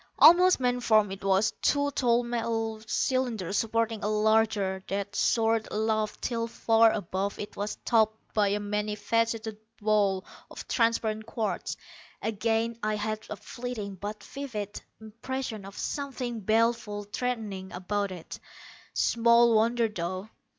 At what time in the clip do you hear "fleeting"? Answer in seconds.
13.35-13.93